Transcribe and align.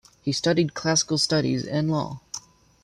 He 0.23 0.31
studied 0.31 0.73
classical 0.73 1.19
studies 1.19 1.63
and 1.63 1.91
law. 1.91 2.21